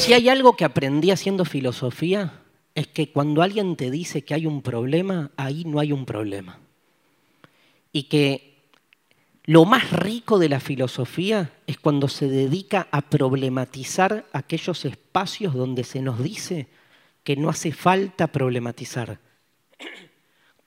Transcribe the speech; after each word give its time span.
Si 0.00 0.14
hay 0.14 0.30
algo 0.30 0.56
que 0.56 0.64
aprendí 0.64 1.10
haciendo 1.10 1.44
filosofía, 1.44 2.40
es 2.74 2.86
que 2.86 3.12
cuando 3.12 3.42
alguien 3.42 3.76
te 3.76 3.90
dice 3.90 4.22
que 4.22 4.32
hay 4.32 4.46
un 4.46 4.62
problema, 4.62 5.30
ahí 5.36 5.64
no 5.66 5.78
hay 5.78 5.92
un 5.92 6.06
problema. 6.06 6.58
Y 7.92 8.04
que 8.04 8.62
lo 9.44 9.66
más 9.66 9.92
rico 9.92 10.38
de 10.38 10.48
la 10.48 10.58
filosofía 10.58 11.52
es 11.66 11.78
cuando 11.78 12.08
se 12.08 12.28
dedica 12.28 12.88
a 12.90 13.02
problematizar 13.02 14.24
aquellos 14.32 14.86
espacios 14.86 15.52
donde 15.52 15.84
se 15.84 16.00
nos 16.00 16.22
dice 16.22 16.68
que 17.22 17.36
no 17.36 17.50
hace 17.50 17.70
falta 17.70 18.28
problematizar. 18.28 19.20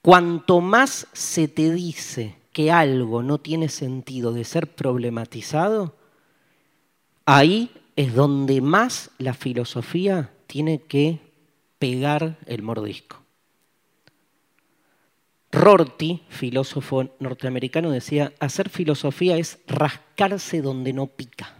Cuanto 0.03 0.61
más 0.61 1.07
se 1.11 1.47
te 1.47 1.73
dice 1.73 2.35
que 2.51 2.71
algo 2.71 3.23
no 3.23 3.39
tiene 3.39 3.69
sentido 3.69 4.31
de 4.31 4.43
ser 4.43 4.75
problematizado, 4.75 5.97
ahí 7.25 7.71
es 7.95 8.13
donde 8.13 8.61
más 8.61 9.11
la 9.17 9.33
filosofía 9.33 10.31
tiene 10.47 10.81
que 10.81 11.19
pegar 11.79 12.37
el 12.45 12.61
mordisco. 12.61 13.23
Rorty, 15.51 16.23
filósofo 16.29 17.11
norteamericano, 17.19 17.91
decía, 17.91 18.33
hacer 18.39 18.69
filosofía 18.69 19.37
es 19.37 19.59
rascarse 19.67 20.61
donde 20.61 20.93
no 20.93 21.07
pica. 21.07 21.53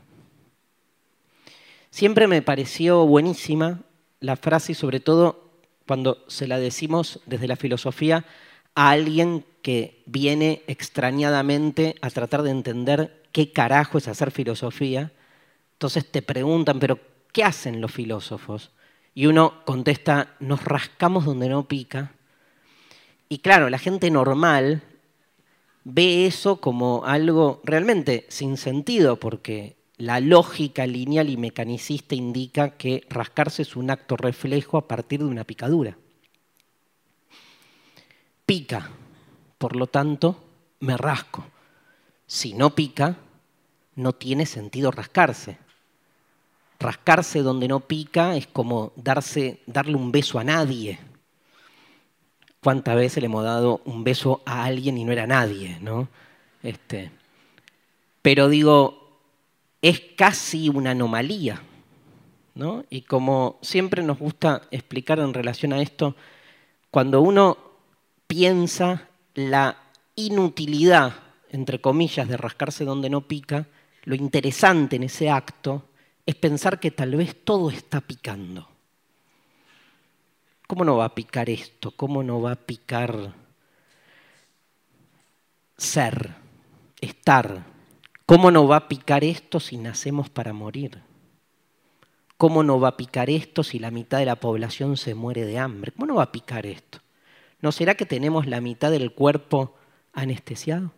Siempre 1.92 2.28
me 2.28 2.42
pareció 2.42 3.06
buenísima 3.06 3.81
la 4.20 4.36
frase 4.36 4.72
y 4.72 4.76
sobre 4.76 5.00
todo 5.00 5.52
cuando 5.86 6.23
se 6.28 6.48
la 6.48 6.58
decimos 6.58 7.20
desde 7.28 7.48
la 7.48 7.56
filosofía 7.56 8.26
a 8.73 8.90
alguien 8.90 9.45
que 9.62 10.02
viene 10.08 10.64
extrañadamente 10.66 11.95
a 12.02 12.09
tratar 12.09 12.42
de 12.42 12.50
entender 12.50 13.23
qué 13.31 13.52
carajo 13.52 14.00
es 14.00 14.08
hacer 14.08 14.31
filosofía. 14.31 15.12
Entonces 15.84 16.10
te 16.10 16.22
preguntan, 16.22 16.80
pero 16.80 16.98
¿qué 17.34 17.44
hacen 17.44 17.82
los 17.82 17.92
filósofos? 17.92 18.72
Y 19.14 19.26
uno 19.26 19.66
contesta, 19.66 20.34
nos 20.39 20.64
rascamos 20.64 21.26
donde 21.26 21.50
no 21.50 21.67
pica. 21.67 22.14
Y 23.28 23.39
claro, 23.39 23.70
la 23.70 23.78
gente 23.78 24.09
normal 24.09 24.81
ve 25.84 26.26
eso 26.26 26.61
como 26.61 27.04
algo 27.04 27.61
realmente 27.66 28.26
sin 28.30 28.56
sentido, 28.56 29.20
porque 29.20 29.76
la 29.98 30.22
lógica 30.22 30.88
lineal 30.88 31.30
y 31.30 31.36
mecanicista 31.36 32.16
indica 32.16 32.78
que 32.78 33.06
rascarse 33.09 33.64
es 33.64 33.76
un 33.76 33.92
acto 33.92 34.16
reflejo 34.16 34.78
a 34.78 34.88
partir 34.88 35.20
de 35.20 35.26
una 35.26 35.44
picadura. 35.44 35.98
Pica, 38.45 38.89
por 39.58 39.76
lo 39.76 39.88
tanto, 39.88 40.45
me 40.80 40.95
rasco. 40.95 41.44
Si 42.26 42.54
no 42.54 42.73
pica, 42.73 43.17
no 43.95 44.14
tiene 44.14 44.45
sentido 44.45 44.89
rascarse. 44.89 45.61
Rascarse 46.84 47.39
donde 47.39 47.70
no 47.70 47.80
pica 47.80 48.36
es 48.36 48.45
como 48.45 48.92
darle 48.98 49.95
un 49.95 50.12
beso 50.12 50.38
a 50.38 50.44
nadie. 50.44 51.00
¿Cuántas 52.62 52.98
veces 52.98 53.22
le 53.22 53.28
hemos 53.28 53.45
dado 53.45 53.81
un 53.86 54.03
beso 54.03 54.42
a 54.45 54.66
alguien 54.66 54.98
y 54.98 55.06
no 55.06 55.14
era 55.14 55.26
nadie? 55.26 55.78
¿no? 55.80 56.09
Este, 56.61 57.09
pero 58.22 58.50
digo, 58.50 59.22
es 59.81 60.02
casi 60.17 60.67
una 60.67 60.92
anomalía. 60.92 61.64
¿no? 62.54 62.84
Y 62.89 63.04
como 63.04 63.59
siempre 63.61 64.04
nos 64.04 64.20
gusta 64.20 64.64
explicar 64.70 65.20
en 65.20 65.34
relación 65.34 65.72
a 65.72 65.81
esto, 65.81 66.17
cuando 66.92 67.22
uno 67.22 67.58
piensa 68.28 69.08
la 69.36 69.78
inutilidad, 70.16 71.14
entre 71.50 71.80
comillas, 71.80 72.28
de 72.28 72.36
rascarse 72.36 72.84
donde 72.84 73.09
no 73.09 73.22
pica, 73.22 73.67
lo 74.04 74.16
interesante 74.16 74.98
en 74.98 75.04
ese 75.04 75.30
acto 75.30 75.84
es 76.26 76.36
pensar 76.36 76.80
que 76.80 76.92
tal 76.92 77.16
vez 77.16 77.44
todo 77.44 77.70
está 77.70 78.02
picando. 78.02 78.68
¿Cómo 80.68 80.86
no 80.86 80.98
va 80.98 81.06
a 81.06 81.16
picar 81.16 81.50
esto? 81.50 81.92
¿Cómo 81.92 82.24
no 82.24 82.42
va 82.42 82.54
a 82.54 82.56
picar 82.56 83.34
ser, 85.78 86.36
estar? 87.02 87.66
¿Cómo 88.26 88.52
no 88.52 88.67
va 88.67 88.78
a 88.78 88.88
picar 88.88 89.23
esto 89.23 89.60
si 89.60 89.78
nacemos 89.78 90.30
para 90.30 90.54
morir? 90.54 91.02
¿Cómo 92.38 92.64
no 92.64 92.80
va 92.80 92.89
a 92.89 92.98
picar 92.98 93.30
esto 93.30 93.64
si 93.64 93.80
la 93.80 93.92
mitad 93.92 94.20
de 94.20 94.26
la 94.26 94.38
población 94.38 94.98
se 94.98 95.16
muere 95.16 95.45
de 95.45 95.60
hambre? 95.60 95.92
¿Cómo 95.92 96.08
no 96.08 96.16
va 96.16 96.23
a 96.23 96.32
picar 96.32 96.66
esto? 96.66 97.00
¿No 97.62 97.72
será 97.72 97.95
que 97.95 98.06
tenemos 98.06 98.48
la 98.48 98.62
mitad 98.62 98.92
del 98.92 99.14
cuerpo 99.14 99.76
anestesiado? 100.14 100.92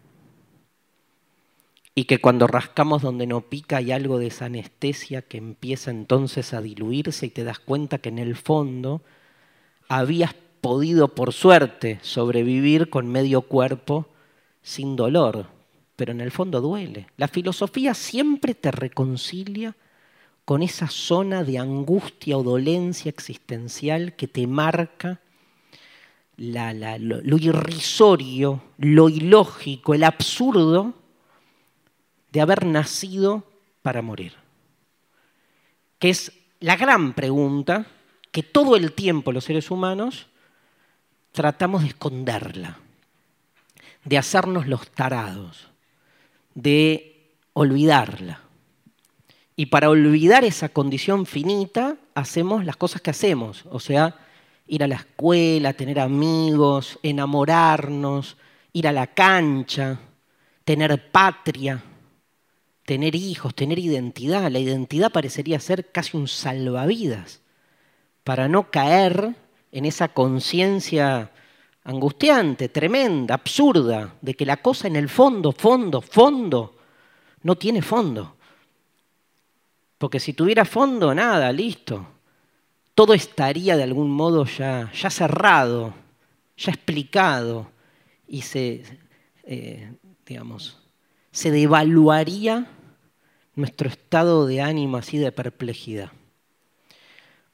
Y 1.97 2.03
que 2.05 2.19
cuando 2.19 2.45
rascamos 2.45 3.01
donde 3.01 3.25
no 3.25 3.39
pica 3.41 3.77
hay 3.77 3.93
algo 3.93 4.19
de 4.19 4.27
esa 4.27 4.45
anestesia 4.45 5.21
que 5.21 5.37
empieza 5.37 5.91
entonces 5.91 6.53
a 6.53 6.61
diluirse 6.61 7.27
y 7.27 7.29
te 7.29 7.45
das 7.45 7.59
cuenta 7.59 7.99
que 7.99 8.09
en 8.09 8.19
el 8.19 8.35
fondo 8.35 9.01
habías 9.87 10.35
podido 10.59 11.15
por 11.15 11.31
suerte 11.31 11.99
sobrevivir 12.01 12.89
con 12.89 13.07
medio 13.07 13.43
cuerpo 13.43 14.07
sin 14.61 14.97
dolor, 14.97 15.47
pero 15.95 16.11
en 16.11 16.19
el 16.19 16.31
fondo 16.31 16.59
duele. 16.59 17.07
La 17.15 17.29
filosofía 17.29 17.93
siempre 17.93 18.55
te 18.55 18.71
reconcilia 18.71 19.75
con 20.43 20.63
esa 20.63 20.87
zona 20.87 21.45
de 21.45 21.59
angustia 21.59 22.37
o 22.37 22.43
dolencia 22.43 23.09
existencial 23.09 24.15
que 24.15 24.27
te 24.27 24.47
marca 24.47 25.21
lo 26.35 27.37
irrisorio, 27.37 28.61
lo 28.77 29.07
ilógico, 29.07 29.93
el 29.93 30.03
absurdo 30.03 30.93
de 32.35 32.41
haber 32.41 32.65
nacido 32.65 33.45
para 33.81 34.01
morir? 34.01 34.33
Que 35.99 36.09
es 36.09 36.33
la 36.59 36.75
gran 36.75 37.13
pregunta 37.13 37.85
que 38.33 38.43
todo 38.43 38.75
el 38.75 38.91
tiempo 38.91 39.31
los 39.31 39.45
seres 39.45 39.71
humanos 39.71 40.27
tratamos 41.31 41.83
de 41.83 41.87
esconderla, 41.87 42.77
de 44.03 44.17
hacernos 44.17 44.67
los 44.67 44.89
tarados, 44.89 45.69
de 46.55 47.31
olvidarla. 47.53 48.41
Y 49.55 49.67
para 49.67 49.89
olvidar 49.89 50.43
esa 50.43 50.67
condición 50.67 51.25
finita, 51.25 51.95
hacemos 52.15 52.65
las 52.65 52.75
cosas 52.75 53.01
que 53.01 53.11
hacemos, 53.11 53.63
o 53.71 53.79
sea, 53.79 54.13
ir 54.67 54.83
a 54.83 54.89
la 54.89 54.95
escuela, 54.95 55.71
tener 55.71 56.01
amigos, 56.01 56.99
enamorarnos, 57.01 58.35
ir 58.73 58.89
a 58.89 58.91
la 58.91 59.07
cancha, 59.07 59.97
tener 60.65 61.09
patria, 61.11 61.81
tener 62.85 63.15
hijos, 63.15 63.53
tener 63.55 63.79
identidad. 63.79 64.49
La 64.51 64.59
identidad 64.59 65.11
parecería 65.11 65.59
ser 65.59 65.91
casi 65.91 66.15
un 66.15 66.27
salvavidas 66.27 67.41
para 68.23 68.47
no 68.47 68.71
caer 68.71 69.35
en 69.71 69.85
esa 69.85 70.07
conciencia 70.09 71.31
angustiante, 71.83 72.69
tremenda, 72.69 73.35
absurda, 73.35 74.15
de 74.21 74.33
que 74.33 74.45
la 74.45 74.57
cosa 74.57 74.87
en 74.87 74.95
el 74.95 75.09
fondo, 75.09 75.51
fondo, 75.51 76.01
fondo, 76.01 76.75
no 77.43 77.55
tiene 77.55 77.81
fondo. 77.81 78.35
Porque 79.97 80.19
si 80.19 80.33
tuviera 80.33 80.65
fondo, 80.65 81.13
nada, 81.13 81.51
listo. 81.51 82.07
Todo 82.95 83.13
estaría 83.13 83.75
de 83.75 83.83
algún 83.83 84.09
modo 84.09 84.45
ya, 84.45 84.91
ya 84.93 85.09
cerrado, 85.09 85.93
ya 86.57 86.71
explicado 86.71 87.69
y 88.27 88.41
se, 88.41 88.83
eh, 89.43 89.91
digamos, 90.25 90.77
se 91.31 91.51
devaluaría 91.51 92.67
nuestro 93.55 93.89
estado 93.89 94.45
de 94.45 94.61
ánimo 94.61 94.97
así 94.97 95.17
de 95.17 95.31
perplejidad. 95.31 96.11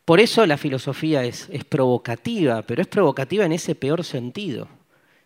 Por 0.06 0.20
eso 0.20 0.46
la 0.46 0.58
filosofía 0.58 1.24
es, 1.24 1.48
es, 1.52 1.64
provocativa, 1.64 2.64
pero 2.64 2.82
es 2.82 2.88
provocativa 2.88 3.46
en 3.46 3.52
ese 3.52 3.76
peor 3.76 4.04
sentido. 4.04 4.68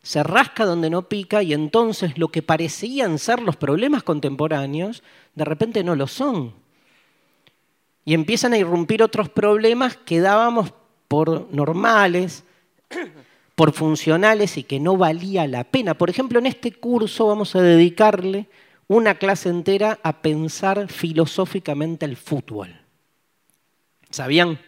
Se 0.03 0.21
rasca 0.21 0.65
donde 0.65 0.89
no 0.89 1.09
pica 1.09 1.41
y 1.41 1.53
entonces 1.53 2.17
lo 2.17 2.27
que 2.27 2.43
parecían 2.43 3.17
ser 3.17 3.41
los 3.41 3.55
problemas 3.55 4.03
contemporáneos, 4.03 5.01
de 5.33 5.45
repente 5.45 5.83
no 5.83 5.95
lo 5.95 6.07
son. 6.07 6.53
Y 8.03 8.13
empiezan 8.13 8.53
a 8.53 8.57
irrumpir 8.57 9.01
otros 9.01 9.29
problemas 9.29 9.97
que 9.97 10.19
dábamos 10.19 10.73
por 11.07 11.51
normales, 11.51 12.43
por 13.55 13.71
funcionales 13.71 14.57
y 14.57 14.63
que 14.63 14.79
no 14.79 14.97
valía 14.97 15.47
la 15.47 15.63
pena. 15.63 15.95
Por 15.95 16.09
ejemplo, 16.09 16.39
en 16.39 16.45
este 16.45 16.73
curso 16.73 17.28
vamos 17.28 17.55
a 17.55 17.61
dedicarle 17.61 18.47
una 18.87 19.16
clase 19.16 19.49
entera 19.49 19.99
a 20.03 20.22
pensar 20.22 20.87
filosóficamente 20.90 22.05
el 22.05 22.17
fútbol. 22.17 22.76
¿Sabían? 24.09 24.59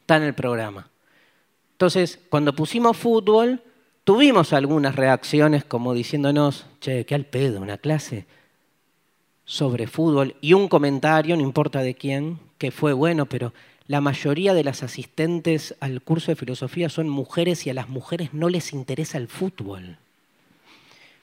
Está 0.00 0.16
en 0.16 0.24
el 0.24 0.34
programa. 0.34 0.90
Entonces, 1.72 2.20
cuando 2.28 2.54
pusimos 2.54 2.96
fútbol, 2.96 3.62
tuvimos 4.04 4.52
algunas 4.52 4.96
reacciones 4.96 5.64
como 5.64 5.94
diciéndonos, 5.94 6.66
che, 6.80 7.06
qué 7.06 7.14
al 7.14 7.26
pedo, 7.26 7.60
una 7.60 7.78
clase 7.78 8.26
sobre 9.44 9.86
fútbol 9.86 10.36
y 10.40 10.54
un 10.54 10.68
comentario, 10.68 11.36
no 11.36 11.42
importa 11.42 11.80
de 11.80 11.94
quién, 11.94 12.38
que 12.58 12.70
fue 12.70 12.92
bueno, 12.92 13.26
pero 13.26 13.52
la 13.86 14.00
mayoría 14.00 14.54
de 14.54 14.64
las 14.64 14.82
asistentes 14.82 15.74
al 15.80 16.02
curso 16.02 16.30
de 16.30 16.36
filosofía 16.36 16.88
son 16.88 17.08
mujeres 17.08 17.66
y 17.66 17.70
a 17.70 17.74
las 17.74 17.88
mujeres 17.88 18.32
no 18.32 18.48
les 18.48 18.72
interesa 18.72 19.18
el 19.18 19.28
fútbol. 19.28 19.98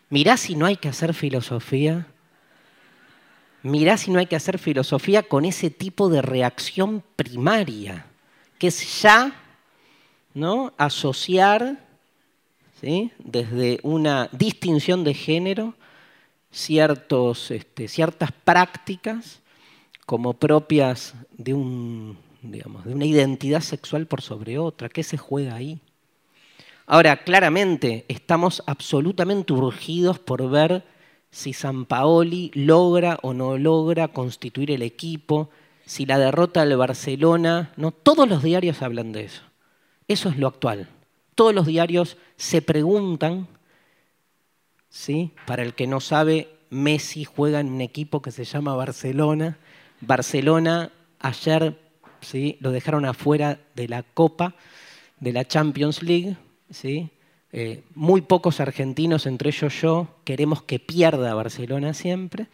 Mirá 0.09 0.37
si 0.37 0.55
no 0.55 0.65
hay 0.65 0.75
que 0.75 0.89
hacer 0.89 1.13
filosofía. 1.13 2.07
mirá 3.61 3.97
si 3.97 4.09
no 4.09 4.19
hay 4.19 4.25
que 4.25 4.37
hacer 4.37 4.57
filosofía 4.57 5.23
con 5.23 5.45
ese 5.45 5.69
tipo 5.69 6.09
de 6.09 6.21
reacción 6.21 7.03
primaria, 7.15 8.05
que 8.57 8.67
es 8.67 9.01
ya 9.01 9.33
¿no? 10.33 10.73
asociar 10.77 11.77
desde 12.81 13.79
una 13.83 14.29
distinción 14.31 15.03
de 15.03 15.13
género 15.13 15.75
ciertos, 16.51 17.51
este, 17.51 17.87
ciertas 17.87 18.31
prácticas 18.31 19.41
como 20.05 20.33
propias 20.33 21.13
de, 21.37 21.53
de 22.41 22.63
una 22.93 23.05
identidad 23.05 23.61
sexual 23.61 24.07
por 24.07 24.21
sobre 24.21 24.57
otra. 24.57 24.89
¿Qué 24.89 25.03
se 25.03 25.17
juega 25.17 25.55
ahí? 25.55 25.81
Ahora, 26.91 27.17
claramente, 27.17 28.03
estamos 28.07 28.63
absolutamente 28.65 29.53
urgidos 29.53 30.17
por 30.17 30.49
ver 30.49 30.83
si 31.29 31.53
San 31.53 31.85
Paoli 31.85 32.49
logra 32.55 33.19
o 33.21 33.35
no 33.35 33.59
logra 33.59 34.07
constituir 34.07 34.71
el 34.71 34.81
equipo, 34.81 35.51
si 35.85 36.07
la 36.07 36.17
derrota 36.17 36.65
del 36.65 36.77
Barcelona, 36.77 37.73
no, 37.77 37.91
todos 37.91 38.27
los 38.27 38.41
diarios 38.41 38.81
hablan 38.81 39.11
de 39.11 39.25
eso. 39.25 39.43
Eso 40.07 40.29
es 40.29 40.39
lo 40.39 40.47
actual. 40.47 40.89
Todos 41.35 41.53
los 41.53 41.67
diarios 41.67 42.17
se 42.37 42.63
preguntan, 42.63 43.47
¿sí? 44.89 45.31
Para 45.45 45.61
el 45.61 45.75
que 45.75 45.85
no 45.85 45.99
sabe, 45.99 46.49
Messi 46.71 47.23
juega 47.23 47.59
en 47.59 47.71
un 47.71 47.81
equipo 47.81 48.23
que 48.23 48.31
se 48.31 48.45
llama 48.45 48.73
Barcelona. 48.73 49.59
Barcelona 50.01 50.91
ayer 51.19 51.79
¿sí? 52.21 52.57
lo 52.61 52.71
dejaron 52.71 53.05
afuera 53.05 53.59
de 53.75 53.87
la 53.87 54.01
Copa, 54.01 54.55
de 55.19 55.33
la 55.33 55.45
Champions 55.45 56.01
League, 56.01 56.35
¿sí? 56.69 57.09
Eh, 57.51 57.83
muy 57.95 58.21
pocos 58.21 58.59
argentinos, 58.59 59.25
entre 59.25 59.49
ellos 59.49 59.81
yo, 59.81 60.07
queremos 60.23 60.61
que 60.63 60.79
pierda 60.79 61.33
Barcelona 61.33 61.93
siempre, 61.93 62.47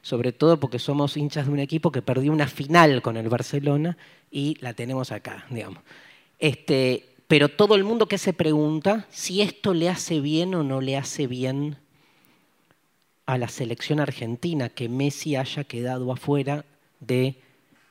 sobre 0.00 0.32
todo 0.32 0.58
porque 0.58 0.78
somos 0.78 1.16
hinchas 1.16 1.46
de 1.46 1.52
un 1.52 1.58
equipo 1.58 1.92
que 1.92 2.00
perdió 2.00 2.32
una 2.32 2.46
final 2.46 3.02
con 3.02 3.16
el 3.18 3.28
Barcelona 3.28 3.98
y 4.30 4.56
la 4.60 4.72
tenemos 4.72 5.12
acá, 5.12 5.44
digamos. 5.50 5.82
Este, 6.38 7.04
pero 7.26 7.50
todo 7.50 7.74
el 7.74 7.84
mundo 7.84 8.08
que 8.08 8.16
se 8.16 8.32
pregunta 8.32 9.06
si 9.10 9.42
esto 9.42 9.74
le 9.74 9.90
hace 9.90 10.20
bien 10.20 10.54
o 10.54 10.62
no 10.62 10.80
le 10.80 10.96
hace 10.96 11.26
bien 11.26 11.76
a 13.26 13.36
la 13.36 13.48
selección 13.48 14.00
argentina 14.00 14.70
que 14.70 14.88
Messi 14.88 15.36
haya 15.36 15.64
quedado 15.64 16.10
afuera 16.10 16.64
de 17.00 17.36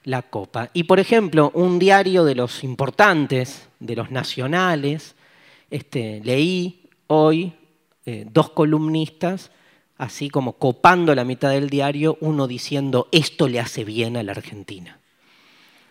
la 0.04 0.24
Copa. 0.24 0.72
Y 0.74 0.86
por 0.86 1.00
ejemplo, 1.00 1.52
un 1.54 1.78
diario 1.78 2.24
de 2.24 2.34
los 2.34 2.64
importantes, 2.64 3.70
de 3.80 3.96
los 3.96 4.10
nacionales, 4.10 5.16
este, 5.70 6.22
leí 6.24 6.90
hoy 7.08 7.54
eh, 8.06 8.26
dos 8.30 8.52
columnistas, 8.52 9.52
así 9.98 10.30
como 10.30 10.54
copando 10.54 11.14
la 11.16 11.26
mitad 11.26 11.50
del 11.52 11.70
diario, 11.70 12.18
uno 12.22 12.48
diciendo, 12.48 13.08
esto 13.12 13.48
le 13.48 13.60
hace 13.60 13.84
bien 13.84 14.18
a 14.18 14.24
la 14.24 14.32
Argentina. 14.32 15.00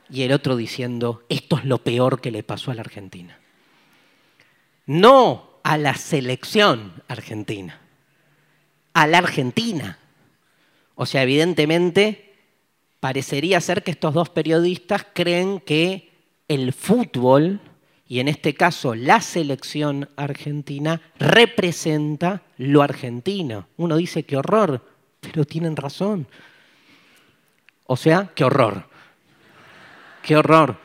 Y 0.08 0.22
el 0.22 0.32
otro 0.32 0.56
diciendo, 0.56 1.24
esto 1.28 1.58
es 1.58 1.64
lo 1.64 1.78
peor 1.78 2.20
que 2.20 2.30
le 2.30 2.42
pasó 2.42 2.70
a 2.70 2.74
la 2.74 2.82
Argentina. 2.82 3.38
No 4.86 5.58
a 5.64 5.76
la 5.76 5.94
selección 5.94 7.02
argentina, 7.08 7.80
a 8.94 9.06
la 9.08 9.18
Argentina. 9.18 9.98
O 10.94 11.06
sea, 11.06 11.24
evidentemente, 11.24 12.34
parecería 13.00 13.60
ser 13.60 13.82
que 13.82 13.90
estos 13.90 14.14
dos 14.14 14.30
periodistas 14.30 15.06
creen 15.12 15.60
que 15.60 16.12
el 16.46 16.72
fútbol 16.72 17.60
y 18.08 18.20
en 18.20 18.28
este 18.28 18.54
caso 18.54 18.94
la 18.94 19.20
selección 19.20 20.08
argentina 20.16 21.00
representa 21.18 22.42
lo 22.58 22.82
argentino. 22.82 23.66
Uno 23.76 23.96
dice 23.96 24.24
qué 24.24 24.36
horror, 24.36 24.84
pero 25.20 25.44
tienen 25.44 25.76
razón. 25.76 26.26
O 27.86 27.96
sea, 27.96 28.30
qué 28.34 28.44
horror. 28.44 28.88
Qué 30.22 30.36
horror. 30.36 30.78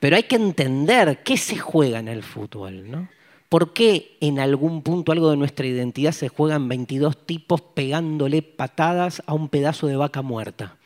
Pero 0.00 0.16
hay 0.16 0.24
que 0.24 0.36
entender 0.36 1.22
qué 1.24 1.36
se 1.36 1.58
juega 1.58 1.98
en 1.98 2.08
el 2.08 2.22
fútbol, 2.22 2.90
¿no? 2.90 3.08
¿Por 3.48 3.72
qué 3.72 4.16
en 4.20 4.40
algún 4.40 4.82
punto 4.82 5.12
algo 5.12 5.30
de 5.30 5.36
nuestra 5.36 5.66
identidad 5.66 6.10
se 6.10 6.28
juegan 6.28 6.68
22 6.68 7.26
tipos 7.26 7.60
pegándole 7.60 8.42
patadas 8.42 9.22
a 9.26 9.34
un 9.34 9.48
pedazo 9.48 9.86
de 9.86 9.96
vaca 9.96 10.20
muerta? 10.20 10.76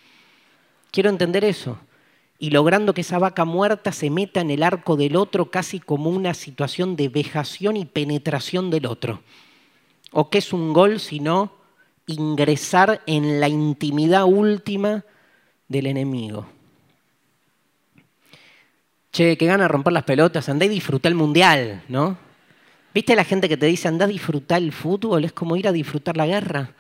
Quiero 0.90 1.08
entender 1.08 1.44
eso 1.44 1.78
y 2.42 2.48
logrando 2.48 2.94
que 2.94 3.02
esa 3.02 3.18
vaca 3.18 3.44
muerta 3.44 3.92
se 3.92 4.08
meta 4.08 4.40
en 4.40 4.50
el 4.50 4.62
arco 4.62 4.96
del 4.96 5.14
otro 5.16 5.50
casi 5.50 5.78
como 5.78 6.08
una 6.08 6.32
situación 6.32 6.96
de 6.96 7.10
vejación 7.10 7.76
y 7.76 7.84
penetración 7.84 8.70
del 8.70 8.86
otro. 8.86 9.20
¿O 10.10 10.30
qué 10.30 10.38
es 10.38 10.54
un 10.54 10.72
gol 10.72 11.00
sino 11.00 11.52
ingresar 12.06 13.02
en 13.06 13.40
la 13.40 13.48
intimidad 13.48 14.24
última 14.24 15.04
del 15.68 15.86
enemigo? 15.86 16.46
Che, 19.12 19.36
que 19.36 19.46
gana 19.46 19.68
romper 19.68 19.92
las 19.92 20.04
pelotas, 20.04 20.48
andá 20.48 20.64
y 20.64 20.70
disfruta 20.70 21.10
el 21.10 21.14
mundial, 21.14 21.82
¿no? 21.88 22.16
¿Viste 22.94 23.14
la 23.14 23.24
gente 23.24 23.50
que 23.50 23.58
te 23.58 23.66
dice 23.66 23.86
andá 23.86 24.06
a 24.06 24.08
disfrutar 24.08 24.62
el 24.62 24.72
fútbol? 24.72 25.26
Es 25.26 25.32
como 25.32 25.56
ir 25.56 25.68
a 25.68 25.72
disfrutar 25.72 26.16
la 26.16 26.26
guerra. 26.26 26.70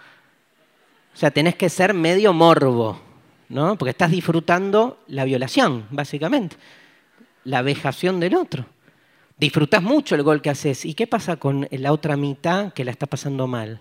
O 1.12 1.16
sea, 1.18 1.30
tenés 1.30 1.54
que 1.54 1.68
ser 1.68 1.92
medio 1.92 2.32
morbo. 2.32 3.09
¿No? 3.50 3.76
Porque 3.76 3.90
estás 3.90 4.10
disfrutando 4.10 5.00
la 5.08 5.24
violación, 5.24 5.86
básicamente, 5.90 6.56
la 7.44 7.60
vejación 7.60 8.20
del 8.20 8.36
otro. 8.36 8.64
Disfrutas 9.36 9.82
mucho 9.82 10.14
el 10.14 10.22
gol 10.22 10.40
que 10.40 10.50
haces. 10.50 10.84
¿Y 10.84 10.94
qué 10.94 11.06
pasa 11.06 11.36
con 11.36 11.66
la 11.70 11.92
otra 11.92 12.16
mitad 12.16 12.72
que 12.72 12.84
la 12.84 12.90
está 12.90 13.06
pasando 13.06 13.46
mal? 13.46 13.80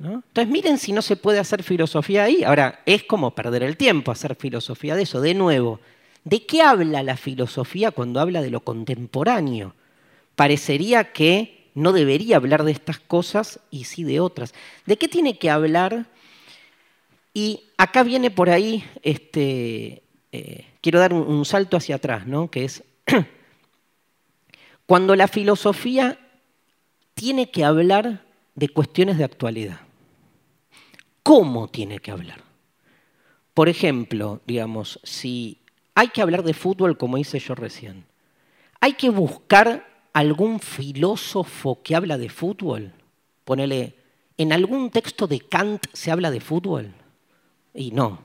Entonces 0.00 0.48
miren 0.48 0.78
si 0.78 0.92
no 0.92 1.02
se 1.02 1.16
puede 1.16 1.38
hacer 1.38 1.62
filosofía 1.62 2.24
ahí. 2.24 2.44
Ahora, 2.44 2.80
es 2.86 3.04
como 3.04 3.34
perder 3.34 3.62
el 3.62 3.76
tiempo 3.76 4.10
hacer 4.10 4.36
filosofía 4.36 4.96
de 4.96 5.02
eso. 5.02 5.20
De 5.20 5.34
nuevo, 5.34 5.80
¿de 6.24 6.46
qué 6.46 6.62
habla 6.62 7.02
la 7.02 7.16
filosofía 7.16 7.90
cuando 7.90 8.20
habla 8.20 8.40
de 8.40 8.50
lo 8.50 8.60
contemporáneo? 8.60 9.74
Parecería 10.34 11.12
que 11.12 11.70
no 11.74 11.92
debería 11.92 12.36
hablar 12.36 12.64
de 12.64 12.72
estas 12.72 12.98
cosas 12.98 13.60
y 13.70 13.84
sí 13.84 14.02
de 14.02 14.20
otras. 14.20 14.54
¿De 14.86 14.96
qué 14.96 15.08
tiene 15.08 15.38
que 15.38 15.50
hablar 15.50 16.06
y 17.38 17.70
acá 17.76 18.02
viene 18.02 18.32
por 18.32 18.50
ahí, 18.50 18.82
este, 19.00 20.02
eh, 20.32 20.66
quiero 20.80 20.98
dar 20.98 21.12
un, 21.12 21.44
salto 21.44 21.76
hacia 21.76 21.94
atrás, 21.94 22.26
¿no? 22.26 22.50
que 22.50 22.64
es 22.64 22.82
cuando 24.86 25.14
la 25.14 25.28
filosofía 25.28 26.18
tiene 27.14 27.52
que 27.52 27.64
hablar 27.64 28.24
de 28.56 28.68
cuestiones 28.70 29.18
de 29.18 29.24
actualidad. 29.24 29.82
¿Cómo 31.22 31.68
tiene 31.68 32.00
que 32.00 32.10
hablar? 32.10 32.42
Por 33.54 33.68
ejemplo, 33.68 34.40
digamos, 34.44 34.98
si 35.04 35.58
hay 35.94 36.08
que 36.08 36.22
hablar 36.22 36.42
de 36.42 36.54
fútbol, 36.54 36.98
como 36.98 37.18
hice 37.18 37.38
yo 37.38 37.54
recién, 37.54 38.04
hay 38.80 38.94
que 38.94 39.10
buscar 39.10 39.86
algún 40.12 40.58
filósofo 40.58 41.84
que 41.84 41.94
habla 41.94 42.18
de 42.18 42.30
fútbol. 42.30 42.94
Ponele, 43.44 43.94
¿en 44.36 44.52
algún 44.52 44.90
texto 44.90 45.28
de 45.28 45.38
Kant 45.38 45.86
se 45.92 46.10
habla 46.10 46.32
de 46.32 46.40
fútbol? 46.40 46.94
Y 47.78 47.92
no. 47.92 48.18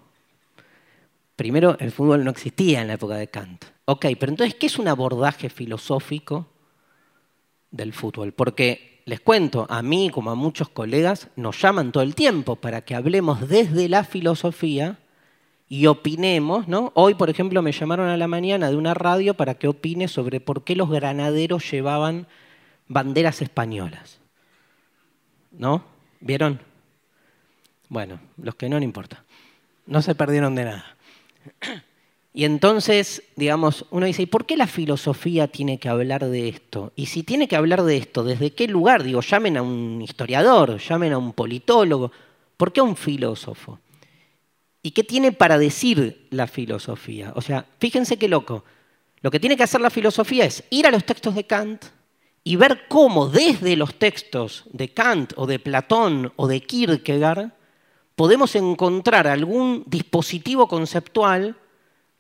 Primero, 1.36 1.78
el 1.80 1.92
fútbol 1.92 2.24
no 2.24 2.32
existía 2.32 2.82
en 2.82 2.88
la 2.88 2.94
época 2.94 3.16
de 3.16 3.28
Kant. 3.28 3.64
Ok, 3.86 4.08
pero 4.20 4.32
entonces, 4.32 4.56
¿qué 4.56 4.66
es 4.66 4.80
un 4.80 4.88
abordaje 4.88 5.50
filosófico 5.50 6.48
del 7.70 7.94
fútbol? 7.94 8.34
Porque 8.34 9.04
les 9.06 9.20
cuento, 9.20 9.68
a 9.70 9.84
mí 9.84 10.10
como 10.10 10.32
a 10.32 10.36
muchos 10.36 10.70
colegas 10.70 11.30
nos 11.36 11.62
llaman 11.62 11.92
todo 11.92 12.02
el 12.02 12.16
tiempo 12.16 12.56
para 12.56 12.82
que 12.82 12.96
hablemos 12.96 13.48
desde 13.48 13.90
la 13.90 14.04
filosofía 14.04 14.98
y 15.70 15.86
opinemos, 15.86 16.68
¿no? 16.68 16.92
Hoy, 16.96 17.14
por 17.14 17.30
ejemplo, 17.30 17.62
me 17.62 17.74
llamaron 17.74 18.10
a 18.10 18.18
la 18.18 18.28
mañana 18.28 18.72
de 18.72 18.76
una 18.76 18.96
radio 18.96 19.36
para 19.36 19.54
que 19.54 19.68
opine 19.68 20.08
sobre 20.08 20.40
por 20.40 20.64
qué 20.64 20.76
los 20.76 20.90
granaderos 20.90 21.70
llevaban 21.70 22.26
banderas 22.88 23.44
españolas. 23.44 24.20
¿No? 25.52 25.84
¿Vieron? 26.22 26.60
Bueno, 27.90 28.20
los 28.38 28.56
que 28.56 28.68
no, 28.70 28.80
no 28.80 28.86
importa 28.86 29.23
no 29.86 30.02
se 30.02 30.16
perdieron 30.16 30.56
de 30.56 30.66
nada. 30.66 30.98
Y 32.36 32.46
entonces, 32.46 33.22
digamos, 33.36 33.86
uno 33.92 34.08
dice, 34.08 34.24
¿y 34.24 34.26
por 34.26 34.48
qué 34.48 34.58
la 34.58 34.66
filosofía 34.66 35.48
tiene 35.48 35.78
que 35.78 35.88
hablar 35.88 36.26
de 36.26 36.50
esto? 36.50 36.92
Y 36.96 37.06
si 37.06 37.22
tiene 37.22 37.48
que 37.48 37.56
hablar 37.56 37.84
de 37.84 37.98
esto, 37.98 38.24
¿desde 38.24 38.52
qué 38.52 38.68
lugar? 38.68 39.04
Digo, 39.04 39.22
llamen 39.22 39.58
a 39.58 39.62
un 39.62 40.02
historiador, 40.02 40.80
llamen 40.80 41.14
a 41.14 41.20
un 41.20 41.34
politólogo. 41.34 42.12
¿Por 42.58 42.74
qué 42.74 42.80
a 42.80 42.84
un 42.84 42.96
filósofo? 42.96 43.80
¿Y 44.82 44.92
qué 44.92 45.04
tiene 45.04 45.32
para 45.32 45.60
decir 45.60 46.28
la 46.32 46.48
filosofía? 46.48 47.34
O 47.36 47.42
sea, 47.42 47.68
fíjense 47.80 48.18
qué 48.18 48.28
loco. 48.28 48.64
Lo 49.22 49.30
que 49.30 49.40
tiene 49.40 49.56
que 49.56 49.64
hacer 49.64 49.80
la 49.80 49.92
filosofía 49.92 50.46
es 50.46 50.64
ir 50.72 50.88
a 50.88 50.92
los 50.92 51.06
textos 51.06 51.36
de 51.36 51.46
Kant 51.46 51.86
y 52.44 52.56
ver 52.56 52.88
cómo 52.90 53.30
desde 53.30 53.76
los 53.76 53.94
textos 54.00 54.64
de 54.72 54.90
Kant 54.90 55.34
o 55.36 55.46
de 55.46 55.60
Platón 55.60 56.34
o 56.36 56.48
de 56.48 56.62
Kierkegaard 56.62 57.52
podemos 58.16 58.56
encontrar 58.56 59.28
algún 59.28 59.84
dispositivo 59.88 60.68
conceptual 60.68 61.58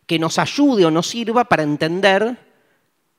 que 0.05 0.19
nos 0.19 0.39
ayude 0.39 0.85
o 0.85 0.91
nos 0.91 1.07
sirva 1.07 1.45
para 1.45 1.63
entender 1.63 2.37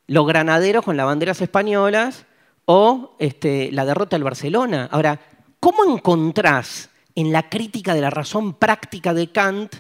los 0.07 0.27
granaderos 0.27 0.85
con 0.85 0.97
las 0.97 1.07
banderas 1.07 1.41
españolas 1.41 2.27
o 2.67 3.17
este, 3.19 3.71
la 3.73 3.85
derrota 3.85 4.17
del 4.17 4.25
Barcelona. 4.25 4.89
Ahora, 4.91 5.21
¿cómo 5.61 5.85
encontrás 5.85 6.91
en 7.15 7.33
la 7.33 7.49
crítica 7.49 7.95
de 7.95 8.01
la 8.01 8.11
razón 8.11 8.55
práctica 8.55 9.15
de 9.15 9.31
Kant 9.31 9.77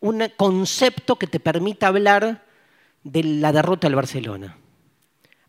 un 0.00 0.22
concepto 0.36 1.16
que 1.16 1.26
te 1.26 1.40
permita 1.40 1.88
hablar 1.88 2.44
de 3.02 3.22
la 3.22 3.52
derrota 3.52 3.86
del 3.86 3.96
Barcelona. 3.96 4.56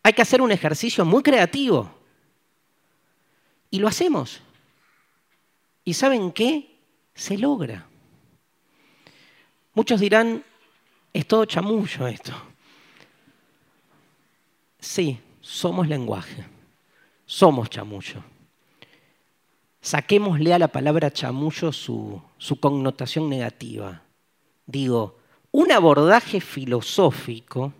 Hay 0.04 0.14
que 0.14 0.22
hacer 0.22 0.42
un 0.42 0.52
ejercicio 0.52 1.06
muy 1.06 1.22
creativo. 1.22 1.92
Y 3.70 3.80
lo 3.80 3.88
hacemos. 3.88 4.42
¿Y 5.84 5.94
saben 5.94 6.32
qué? 6.32 6.77
Se 7.18 7.36
logra. 7.36 7.88
Muchos 9.74 10.00
dirán, 10.00 10.44
es 11.12 11.28
todo 11.28 11.46
chamullo 11.46 12.08
esto. 12.08 12.32
Sí, 14.80 15.20
somos 15.42 15.88
lenguaje. 15.88 16.46
Somos 17.26 17.72
chamullo. 17.72 18.24
Saquémosle 19.82 20.54
a 20.54 20.60
la 20.60 20.68
palabra 20.68 21.12
chamullo 21.12 21.74
su, 21.74 22.22
su 22.38 22.60
connotación 22.60 23.28
negativa. 23.30 24.04
Digo, 24.68 25.18
un 25.52 25.72
abordaje 25.72 26.40
filosófico 26.40 27.74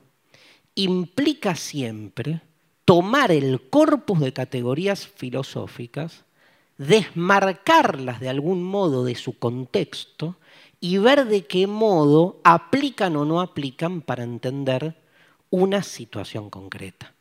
implica 0.74 1.54
siempre 1.54 2.42
tomar 2.86 3.32
el 3.32 3.70
corpus 3.70 4.20
de 4.20 4.34
categorías 4.34 5.08
filosóficas, 5.08 6.26
desmarcarlas 6.78 8.20
de 8.20 8.30
algún 8.30 8.64
modo 8.64 9.04
de 9.04 9.16
su 9.16 9.38
contexto 9.38 10.38
y 10.80 10.98
ver 10.98 11.26
de 11.26 11.46
qué 11.46 11.68
modo 11.68 12.40
aplican 12.44 13.16
o 13.16 13.26
no 13.26 13.42
aplican 13.42 14.02
para 14.02 14.24
entender 14.24 14.96
una 15.50 15.82
situación 15.82 16.50
concreta. 16.50 17.14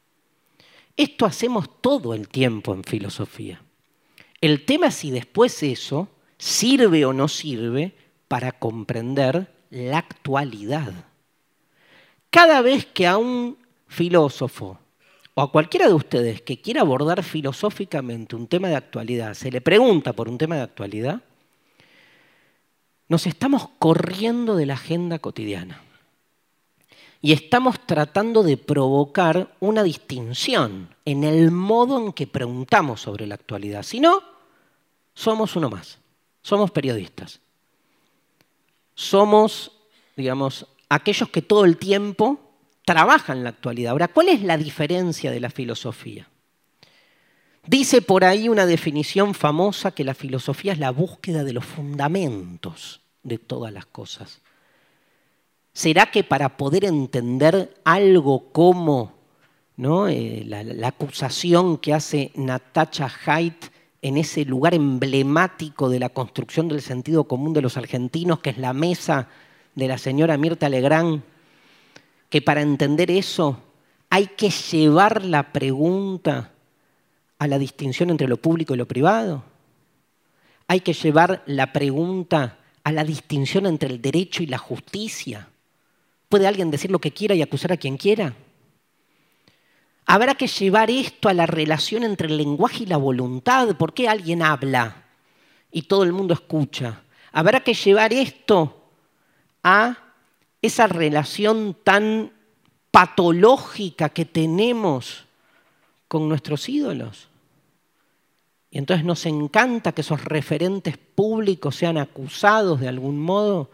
Esto 0.96 1.26
hacemos 1.26 1.80
todo 1.80 2.14
el 2.14 2.28
tiempo 2.28 2.74
en 2.74 2.84
filosofía. 2.84 3.62
El 4.40 4.64
tema 4.64 4.88
es 4.88 4.94
si 4.94 5.10
después 5.10 5.62
eso 5.62 6.08
sirve 6.38 7.04
o 7.04 7.12
no 7.12 7.28
sirve 7.28 7.94
para 8.28 8.52
comprender 8.52 9.54
la 9.70 9.98
actualidad. 9.98 10.92
Cada 12.30 12.60
vez 12.60 12.86
que 12.86 13.06
a 13.06 13.16
un 13.16 13.58
filósofo 13.86 14.78
o 15.38 15.42
a 15.42 15.52
cualquiera 15.52 15.86
de 15.86 15.92
ustedes 15.92 16.40
que 16.40 16.62
quiera 16.62 16.80
abordar 16.80 17.22
filosóficamente 17.22 18.34
un 18.34 18.46
tema 18.46 18.68
de 18.68 18.76
actualidad, 18.76 19.34
se 19.34 19.50
le 19.50 19.60
pregunta 19.60 20.14
por 20.14 20.30
un 20.30 20.38
tema 20.38 20.56
de 20.56 20.62
actualidad, 20.62 21.20
nos 23.08 23.26
estamos 23.26 23.68
corriendo 23.78 24.56
de 24.56 24.64
la 24.64 24.74
agenda 24.74 25.18
cotidiana 25.18 25.82
y 27.20 27.32
estamos 27.32 27.78
tratando 27.86 28.42
de 28.42 28.56
provocar 28.56 29.54
una 29.60 29.82
distinción 29.82 30.94
en 31.04 31.22
el 31.22 31.50
modo 31.50 31.98
en 31.98 32.14
que 32.14 32.26
preguntamos 32.26 33.02
sobre 33.02 33.26
la 33.26 33.34
actualidad. 33.34 33.82
Si 33.82 34.00
no, 34.00 34.22
somos 35.12 35.54
uno 35.54 35.68
más, 35.68 35.98
somos 36.40 36.70
periodistas. 36.70 37.40
Somos, 38.94 39.70
digamos, 40.16 40.66
aquellos 40.88 41.28
que 41.28 41.42
todo 41.42 41.66
el 41.66 41.76
tiempo 41.76 42.45
trabajan 42.86 43.44
la 43.44 43.50
actualidad. 43.50 43.90
Ahora, 43.90 44.08
¿cuál 44.08 44.30
es 44.30 44.42
la 44.42 44.56
diferencia 44.56 45.30
de 45.30 45.40
la 45.40 45.50
filosofía? 45.50 46.30
Dice 47.66 48.00
por 48.00 48.24
ahí 48.24 48.48
una 48.48 48.64
definición 48.64 49.34
famosa 49.34 49.90
que 49.90 50.04
la 50.04 50.14
filosofía 50.14 50.72
es 50.72 50.78
la 50.78 50.92
búsqueda 50.92 51.44
de 51.44 51.52
los 51.52 51.66
fundamentos 51.66 53.02
de 53.22 53.36
todas 53.36 53.72
las 53.72 53.84
cosas. 53.84 54.40
¿Será 55.74 56.10
que 56.10 56.24
para 56.24 56.56
poder 56.56 56.86
entender 56.86 57.74
algo 57.84 58.50
como 58.52 59.16
¿no? 59.76 60.08
Eh, 60.08 60.44
la, 60.46 60.88
acusación 60.88 61.76
que 61.78 61.92
hace 61.92 62.32
Natacha 62.34 63.10
Haidt 63.26 63.66
en 64.02 64.16
ese 64.16 64.44
lugar 64.44 64.74
emblemático 64.74 65.88
de 65.88 65.98
la 65.98 66.08
construcción 66.08 66.68
del 66.68 66.80
sentido 66.80 67.24
común 67.24 67.52
de 67.52 67.62
los 67.62 67.76
argentinos, 67.76 68.40
que 68.40 68.50
es 68.50 68.58
la 68.58 68.72
mesa 68.72 69.28
de 69.74 69.88
la 69.88 69.98
señora 69.98 70.38
Mirta 70.38 70.68
Legrand, 70.68 71.22
que 72.28 72.42
para 72.42 72.62
entender 72.62 73.10
eso 73.10 73.62
hay 74.10 74.26
que 74.28 74.50
llevar 74.50 75.24
la 75.24 75.52
pregunta 75.52 76.52
a 77.38 77.46
la 77.46 77.58
distinción 77.58 78.10
entre 78.10 78.28
lo 78.28 78.36
público 78.36 78.74
y 78.74 78.78
lo 78.78 78.86
privado? 78.86 79.44
¿Hay 80.68 80.80
que 80.80 80.92
llevar 80.92 81.42
la 81.46 81.72
pregunta 81.72 82.58
a 82.82 82.92
la 82.92 83.04
distinción 83.04 83.66
entre 83.66 83.88
el 83.88 84.00
derecho 84.00 84.42
y 84.42 84.46
la 84.46 84.58
justicia? 84.58 85.48
¿Puede 86.28 86.46
alguien 86.46 86.70
decir 86.70 86.90
lo 86.90 86.98
que 86.98 87.12
quiera 87.12 87.34
y 87.34 87.42
acusar 87.42 87.72
a 87.72 87.76
quien 87.76 87.96
quiera? 87.96 88.34
Habrá 90.06 90.34
que 90.34 90.46
llevar 90.46 90.90
esto 90.90 91.28
a 91.28 91.34
la 91.34 91.46
relación 91.46 92.04
entre 92.04 92.28
el 92.28 92.36
lenguaje 92.36 92.84
y 92.84 92.86
la 92.86 92.96
voluntad. 92.96 93.76
¿Por 93.76 93.92
qué 93.92 94.08
alguien 94.08 94.42
habla 94.42 95.04
y 95.72 95.82
todo 95.82 96.04
el 96.04 96.12
mundo 96.12 96.32
escucha? 96.34 97.02
Habrá 97.32 97.60
que 97.60 97.74
llevar 97.74 98.12
esto 98.12 98.90
a 99.64 100.05
esa 100.62 100.86
relación 100.86 101.76
tan 101.84 102.32
patológica 102.90 104.08
que 104.08 104.24
tenemos 104.24 105.24
con 106.08 106.28
nuestros 106.28 106.68
ídolos. 106.68 107.28
Y 108.70 108.78
entonces 108.78 109.04
nos 109.04 109.26
encanta 109.26 109.92
que 109.92 110.00
esos 110.00 110.24
referentes 110.24 110.96
públicos 110.98 111.76
sean 111.76 111.98
acusados 111.98 112.80
de 112.80 112.88
algún 112.88 113.18
modo 113.18 113.70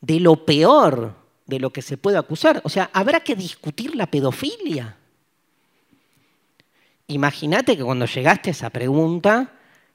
de 0.00 0.20
lo 0.20 0.44
peor 0.44 1.14
de 1.46 1.60
lo 1.60 1.72
que 1.72 1.82
se 1.82 1.96
puede 1.96 2.18
acusar. 2.18 2.60
O 2.64 2.68
sea, 2.68 2.90
habrá 2.92 3.20
que 3.20 3.36
discutir 3.36 3.94
la 3.94 4.06
pedofilia. 4.06 4.96
Imagínate 7.08 7.76
que 7.76 7.84
cuando 7.84 8.06
llegaste 8.06 8.50
a 8.50 8.52
esa 8.52 8.70
pregunta, 8.70 9.52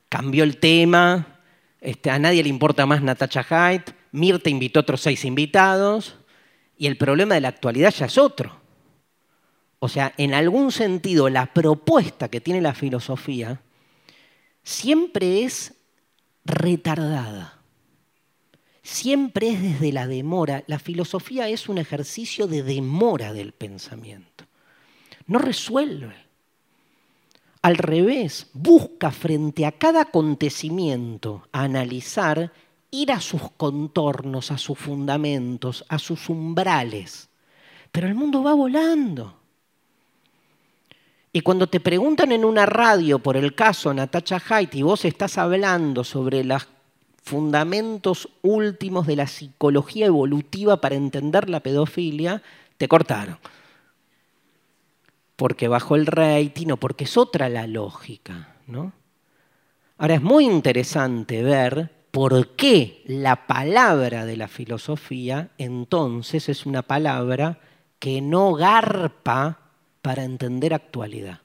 cambió 0.07 0.43
el 0.43 0.57
tema, 0.57 1.39
este, 1.81 2.11
a 2.11 2.19
nadie 2.19 2.43
le 2.43 2.49
importa 2.49 2.85
más 2.85 3.01
Natacha 3.01 3.45
Haidt, 3.49 3.96
Mirta 4.17 4.49
invitó 4.49 4.79
a 4.79 4.81
otros 4.81 5.01
seis 5.01 5.25
invitados, 5.25 6.15
y 6.77 6.87
el 6.87 6.97
problema 6.97 7.35
de 7.35 7.41
la 7.41 7.49
actualidad 7.49 7.93
ya 7.93 8.05
es 8.05 8.17
otro. 8.17 8.59
O 9.79 9.89
sea, 9.89 10.13
en 10.17 10.33
algún 10.33 10.71
sentido, 10.71 11.29
la 11.29 11.53
propuesta 11.53 12.29
que 12.29 12.41
tiene 12.41 12.61
la 12.61 12.73
filosofía 12.73 13.61
siempre 14.63 15.43
es 15.43 15.73
retardada 16.45 17.57
siempre 18.87 19.49
es 19.49 19.61
desde 19.61 19.91
la 19.91 20.07
demora. 20.07 20.63
La 20.67 20.79
filosofía 20.79 21.49
es 21.49 21.67
un 21.67 21.77
ejercicio 21.77 22.47
de 22.47 22.63
demora 22.63 23.33
del 23.33 23.51
pensamiento. 23.51 24.45
No 25.27 25.39
resuelve. 25.39 26.15
Al 27.61 27.77
revés, 27.77 28.47
busca 28.53 29.11
frente 29.11 29.65
a 29.65 29.73
cada 29.73 30.03
acontecimiento 30.03 31.47
analizar, 31.51 32.53
ir 32.91 33.11
a 33.11 33.21
sus 33.21 33.51
contornos, 33.57 34.51
a 34.51 34.57
sus 34.57 34.77
fundamentos, 34.77 35.85
a 35.89 35.99
sus 35.99 36.29
umbrales. 36.29 37.29
Pero 37.91 38.07
el 38.07 38.15
mundo 38.15 38.43
va 38.43 38.53
volando. 38.53 39.37
Y 41.33 41.41
cuando 41.41 41.67
te 41.67 41.79
preguntan 41.79 42.31
en 42.31 42.45
una 42.45 42.65
radio 42.65 43.19
por 43.19 43.37
el 43.37 43.53
caso 43.53 43.93
Natacha 43.93 44.41
Haidt 44.49 44.75
y 44.75 44.81
vos 44.81 45.05
estás 45.05 45.37
hablando 45.37 46.03
sobre 46.03 46.43
las 46.43 46.67
fundamentos 47.21 48.29
últimos 48.41 49.05
de 49.05 49.17
la 49.17 49.27
psicología 49.27 50.05
evolutiva 50.05 50.79
para 50.79 50.95
entender 50.95 51.49
la 51.49 51.59
pedofilia, 51.59 52.41
te 52.77 52.87
cortaron. 52.87 53.37
Porque 55.35 55.67
bajó 55.67 55.95
el 55.95 56.05
rating 56.05 56.71
o 56.71 56.77
porque 56.77 57.03
es 57.03 57.17
otra 57.17 57.49
la 57.49 57.67
lógica. 57.67 58.55
¿no? 58.65 58.93
Ahora 59.97 60.15
es 60.15 60.21
muy 60.21 60.45
interesante 60.45 61.43
ver 61.43 61.96
por 62.11 62.55
qué 62.55 63.03
la 63.05 63.47
palabra 63.47 64.25
de 64.25 64.37
la 64.37 64.47
filosofía 64.47 65.49
entonces 65.57 66.49
es 66.49 66.65
una 66.65 66.81
palabra 66.81 67.59
que 67.99 68.21
no 68.21 68.53
garpa 68.53 69.59
para 70.01 70.23
entender 70.23 70.73
actualidad. 70.73 71.41